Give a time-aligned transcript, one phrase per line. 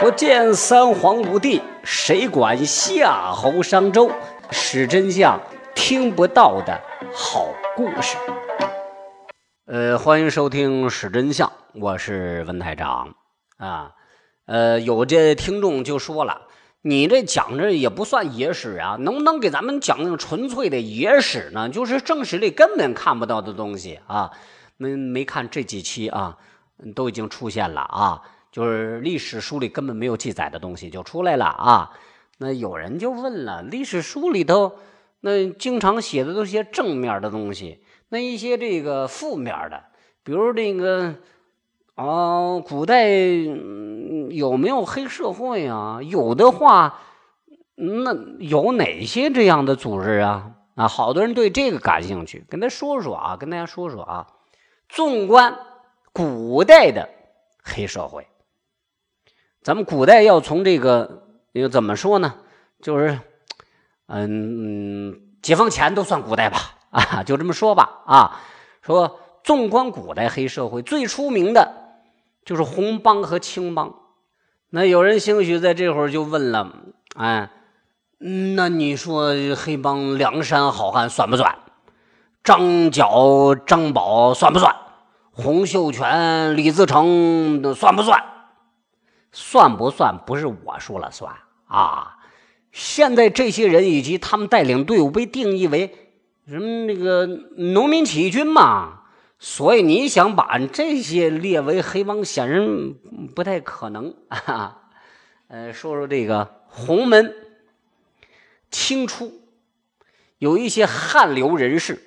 [0.00, 4.10] 不见三皇五帝，谁管夏侯商周？
[4.50, 5.38] 史真相
[5.74, 6.80] 听不到的
[7.14, 8.16] 好故事。
[9.66, 13.14] 呃，欢迎收听《史真相》，我是文台长
[13.58, 13.92] 啊。
[14.46, 16.46] 呃，有这听众就说了，
[16.80, 21.68] 你这讲着也不算野史啊，能不能给咱们讲讲纯粹的野史呢？
[21.68, 24.30] 就是正史里根本看不到的东西啊。
[24.78, 26.38] 没没看这几期啊，
[26.94, 28.22] 都已经出现了啊。
[28.50, 31.90] 就是历史书里根本没有记载的东西就出来了啊！
[32.38, 34.72] 那有人就问了：历史书里头
[35.20, 39.84] 那经常写的都是些正面的东西，那一些这个负面的，
[40.24, 41.14] 比如这个
[41.94, 43.08] 啊，古代
[44.30, 46.00] 有没有黑社会啊？
[46.02, 47.00] 有的话，
[47.76, 50.52] 那有哪些这样的组织啊？
[50.74, 54.26] 啊，好多人对这个感兴趣，跟他说说啊，跟大家说说啊。
[54.88, 55.56] 纵观
[56.12, 57.08] 古代的
[57.62, 58.26] 黑社会。
[59.62, 62.34] 咱们古代要从这个，又怎么说呢？
[62.80, 63.18] 就是，
[64.06, 66.58] 嗯，解放前都算古代吧，
[66.90, 68.40] 啊，就这么说吧，啊，
[68.80, 71.74] 说纵观古代黑社会最出名的，
[72.44, 73.94] 就是红帮和青帮。
[74.70, 76.72] 那有人兴许在这会儿就问了，
[77.16, 77.50] 哎，
[78.56, 81.58] 那你说黑帮梁山好汉算不算？
[82.42, 84.74] 张角、张宝算不算？
[85.32, 88.24] 洪秀全、李自成算不算？
[89.32, 90.18] 算不算？
[90.26, 91.34] 不是我说了算
[91.66, 92.18] 啊！
[92.72, 95.94] 现在这些人以及他们带领队伍被定义为
[96.46, 96.84] 什么？
[96.84, 98.98] 那个农民起义军嘛。
[99.42, 102.92] 所以你想把这些列为黑帮，显然
[103.34, 104.90] 不太可能啊。
[105.48, 107.34] 呃，说说这个洪门，
[108.70, 109.40] 清初
[110.36, 112.02] 有一些汉流人士，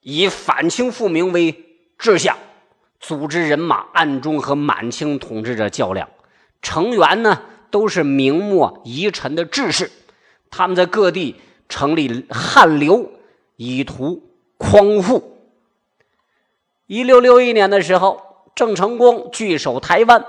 [0.00, 2.38] 以反清复明为志向。
[3.06, 6.08] 组织人马暗中和满清统治者较量，
[6.62, 9.90] 成员呢都是明末遗臣的志士，
[10.50, 11.36] 他们在各地
[11.68, 13.10] 成立汉流，
[13.56, 14.22] 以图
[14.56, 15.36] 匡复。
[16.86, 18.22] 一六六一年的时候，
[18.54, 20.24] 郑成功据守台湾，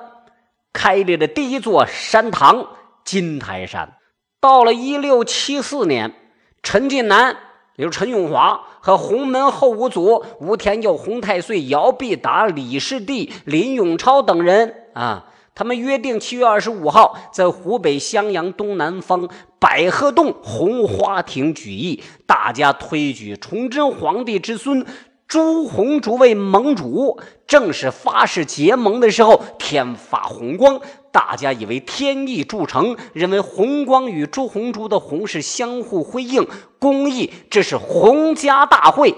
[0.73, 2.67] 开立了第一座山堂
[3.05, 3.93] 金台山。
[4.41, 6.13] 到了一六七四年，
[6.61, 7.37] 陈近南。
[7.75, 19.27] 比如陈永华和洪门后五祖吴天佑、洪太岁、姚必达、李世弟、林永超等人啊，他们约定七月二十五号在湖北襄阳东南方
[19.59, 24.85] 百合洞红花亭举义，大家推举崇祯皇帝之孙。
[25.27, 30.79] 朱红烛为盟主，正是发誓结盟的时候，天发红光，
[31.15, 36.45] 大家以为天意铸成，认为红光与朱红珠的红是相互辉映，
[36.77, 39.15] 公益，这是洪家大会，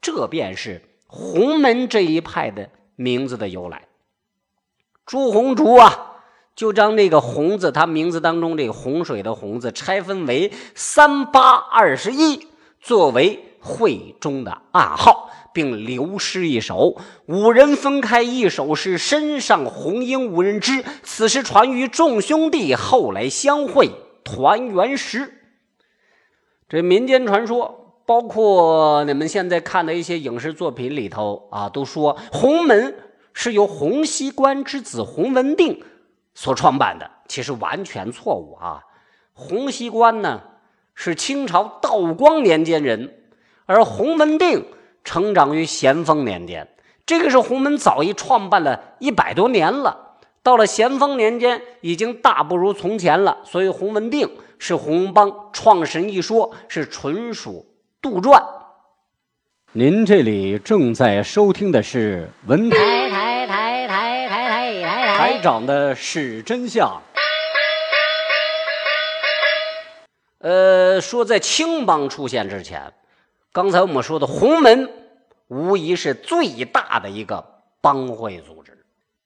[0.00, 3.82] 这便是洪门这一派的名字的由来。
[5.06, 6.16] 朱红烛啊，
[6.56, 12.48] 就将这个“红”字，他名字当中这个洪水的“洪”字拆分为三八二十一，
[12.80, 15.24] 作为会中的暗号。
[15.56, 20.84] 并留诗一首，五人分开一首诗，身上红缨无人知。
[21.02, 23.90] 此时传于众兄弟，后来相会
[24.22, 25.32] 团圆时。
[26.68, 32.94] 这民间传说，包括你们现在看的一些影视作品里头啊，都说洪门
[33.32, 35.82] 是由洪熙官之子洪文定
[36.34, 38.82] 所创办的，其实完全错误啊！
[39.32, 40.42] 洪熙官呢
[40.94, 43.15] 是清朝道光年间人，
[43.66, 44.64] 而洪文定。
[45.04, 46.66] 成长于咸丰年间，
[47.06, 50.16] 这个时候洪门早已创办了一百多年了。
[50.42, 53.38] 到了咸丰年间，已经大不如从前了。
[53.44, 54.28] 所以洪文定
[54.58, 57.64] 是洪帮创始人一说是纯属
[58.02, 58.44] 杜撰。
[59.70, 62.76] 您这里正在收听的是文台
[63.08, 67.00] 台台台台台台台长的史真相。
[70.40, 72.92] 呃，说在青帮出现之前。
[73.56, 74.90] 刚才我们说的洪门，
[75.48, 78.84] 无疑是最大的一个帮会组织。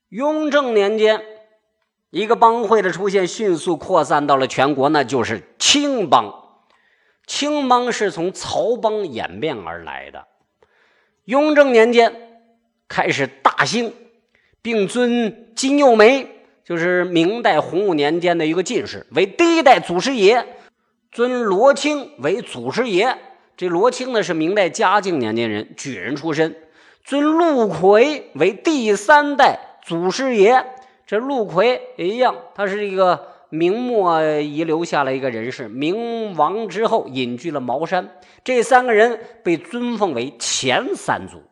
[0.08, 1.20] 雍正年间，
[2.10, 6.32] 一个帮会的出现，迅速扩散到了全国，那就是青帮。
[7.26, 10.28] 青帮是从曹帮演变而来的。
[11.24, 12.44] 雍正年间
[12.86, 13.92] 开始大兴，
[14.62, 16.28] 并尊金幼梅，
[16.62, 20.44] 就是明代洪武年间的一个进士，为第一代祖师爷；
[21.10, 23.18] 尊罗青为祖师爷。
[23.60, 26.56] 这罗青呢是明代嘉靖年间人，举人出身，
[27.04, 30.64] 尊陆奎为第三代祖师爷。
[31.06, 38.08] 这陆奎也一样，他是一个明末遗留下来一个人士，明亡之后隐居了茅山。
[38.42, 41.42] 这三个人被尊奉为前三祖。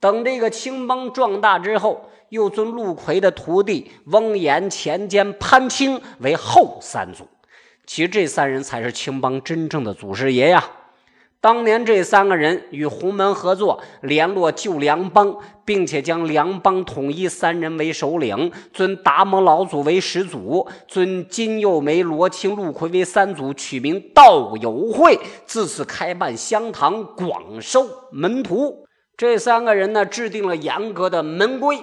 [0.00, 7.28] 等这个青帮壮大之后，又尊陆奎的徒弟翁岩、钱坚、潘青为后三祖。
[7.86, 10.68] 其实这三人才是青帮真正的祖师爷呀。
[11.42, 28.84] 当年这三个人与洪门合作，联络救梁帮，并且将梁帮统一三人为首领，尊达摩老祖为始祖，尊金佑梅、罗青、陆奎为三祖，取名道友会，自此开办香堂，广收门徒。
[29.16, 31.78] 这三个人呢，制定了严格的门规。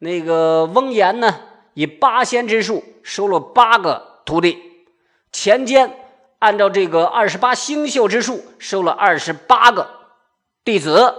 [0.00, 1.36] 那个翁岩呢，
[1.74, 4.58] 以八仙之术收了八个徒弟，
[5.30, 5.88] 钱坚。
[6.46, 9.84] 按照这个二十八星宿之数，收了二十八个
[10.64, 11.12] 弟子。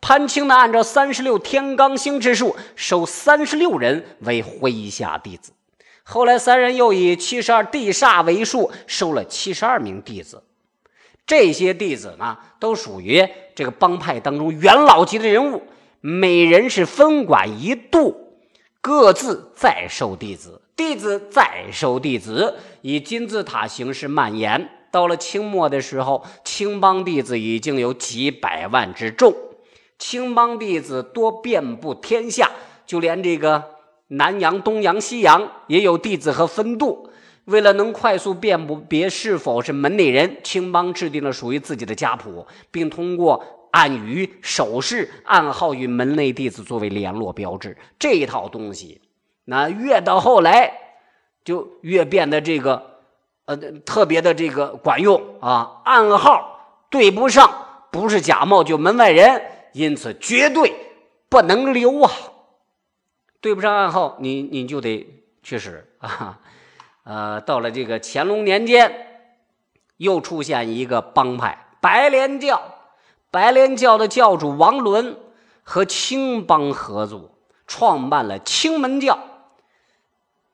[0.00, 5.50] 潘青呢，按照三十六天罡星之数，收三十六人为麾下弟子。
[6.04, 10.44] 后来三人又以七十二地煞为数，收了七十二名弟子。
[11.26, 15.64] 这些弟子呢，都属于这个帮派当中元老级的人物，
[16.00, 18.27] 每人是分管一度，
[18.88, 20.62] 各自再收弟子。
[20.74, 24.66] 弟子再收弟子，以金字塔形式蔓延。
[24.90, 29.34] 到了清末的时候，青帮弟子已经有几百万之众。
[29.98, 32.50] 青帮弟子多遍布天下，
[32.86, 33.62] 就连这个
[34.06, 37.10] 南洋、东洋、西洋也有弟子和分度。
[37.44, 47.76] 为了能快速辨别是否是门内人，青帮制定了属于自己的家谱，并通过暗语、手势、暗号与门内弟子作为联络标志。
[47.98, 49.00] 这一套东西。
[49.44, 50.72] 那越到后来，
[51.42, 53.00] 就越变得这个，
[53.46, 53.56] 呃，
[53.86, 55.80] 特别的这个管用啊！
[55.84, 59.42] 暗号对不上，不是假冒就门外人，
[59.72, 60.74] 因此绝对
[61.30, 62.10] 不能留啊！
[63.40, 65.06] 对不上暗号，你你就得
[65.42, 66.38] 去使啊！
[67.04, 69.06] 呃，到了这个乾隆年间，
[69.96, 72.60] 又出现一个帮派——白莲教。
[73.30, 75.16] 白莲教的教主王伦
[75.62, 77.32] 和青帮合作，
[77.66, 79.18] 创办了青门教。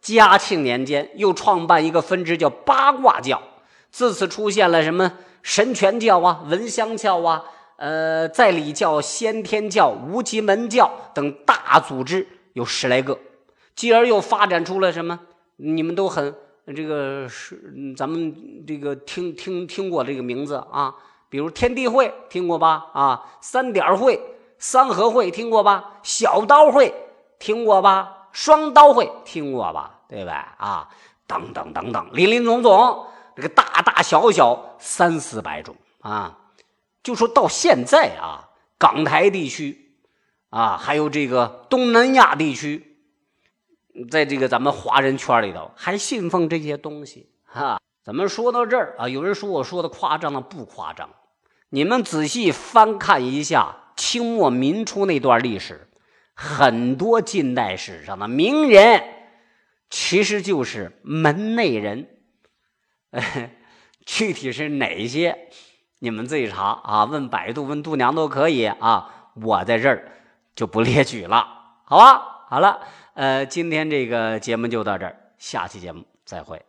[0.00, 3.42] 嘉庆年间，又创办一个分支，叫八卦教。
[3.90, 5.12] 自此出现了什么
[5.42, 7.44] 神权教啊、文香教啊、
[7.76, 13.18] 呃在理教、先天教、无极门教等大组织有十来个。
[13.76, 15.20] 继而又发展出了什么？
[15.56, 16.34] 你们都很
[16.74, 20.94] 这个是咱们这个听听听过这个名字啊？
[21.34, 22.86] 比如天地会听过吧？
[22.92, 24.20] 啊，三点会、
[24.56, 25.98] 三合会听过吧？
[26.04, 26.94] 小刀会
[27.40, 28.28] 听过吧？
[28.30, 29.98] 双刀会听过吧？
[30.06, 30.54] 对吧？
[30.58, 30.88] 啊，
[31.26, 33.04] 等等等等，林林总总，
[33.34, 36.38] 这个大大小小三四百种啊。
[37.02, 38.48] 就说到现在啊，
[38.78, 39.96] 港台地区
[40.50, 42.96] 啊，还有这个东南亚地区，
[44.08, 47.80] 在这个咱们华人圈里头，还信奉这些东西哈。
[48.04, 51.10] 咱们说到这儿啊，有人说我说的夸张了，不夸张。
[51.74, 55.88] 你们仔细翻看一下清末民初那段历史，
[56.32, 59.02] 很多近代史上的名人。
[59.90, 62.08] 其实就是门内人，
[64.06, 65.48] 具体是哪些，
[65.98, 69.32] 你们自己查啊，问百度、问度娘都可以啊。
[69.42, 70.12] 我在这儿
[70.54, 71.44] 就不列举了，
[71.86, 72.46] 好吧？
[72.48, 72.78] 好了，
[73.14, 76.64] 呃，今天这个节目就到这儿，下期节目再会。